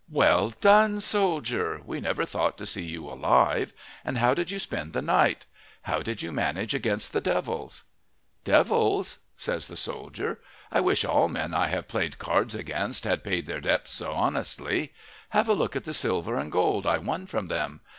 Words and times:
"Well 0.09 0.49
done, 0.61 0.99
soldier! 0.99 1.79
We 1.85 2.01
never 2.01 2.25
thought 2.25 2.57
to 2.57 2.65
see 2.65 2.81
you 2.85 3.07
alive. 3.07 3.71
And 4.03 4.17
how 4.17 4.33
did 4.33 4.49
you 4.49 4.57
spend 4.57 4.93
the 4.93 5.01
night? 5.03 5.45
How 5.83 6.01
did 6.01 6.23
you 6.23 6.31
manage 6.31 6.73
against 6.73 7.13
the 7.13 7.21
devils?" 7.21 7.83
"Devils?" 8.43 9.19
says 9.37 9.67
the 9.67 9.77
soldier. 9.77 10.39
"I 10.71 10.79
wish 10.81 11.05
all 11.05 11.29
men 11.29 11.53
I 11.53 11.67
have 11.67 11.87
played 11.87 12.17
cards 12.17 12.55
against 12.55 13.03
had 13.03 13.23
paid 13.23 13.45
their 13.45 13.61
debts 13.61 13.91
so 13.91 14.13
honestly. 14.13 14.91
Have 15.37 15.47
a 15.47 15.53
look 15.53 15.75
at 15.75 15.83
the 15.83 15.93
silver 15.93 16.35
and 16.35 16.51
gold 16.51 16.87
I 16.87 16.97
won 16.97 17.27
from 17.27 17.45
them. 17.45 17.81